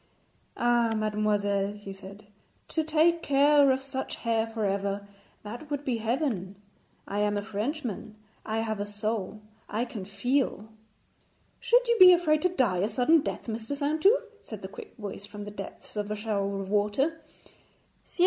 [0.57, 2.25] 'Ah, mademoiselle,' he said,
[2.67, 5.07] 'to take care of such hair for ever
[5.43, 6.55] that would be heaven.
[7.07, 10.69] I am a Frenchman; I have a soul; I can feel.'
[11.59, 13.75] 'Should you be afraid to die a sudden death, Mr.
[13.77, 17.21] Saintou?' said the quick voice from the depths of a shower of water.
[18.03, 18.19] 'Ciel!